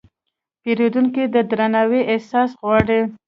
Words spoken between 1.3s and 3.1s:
د درناوي احساس غواړي.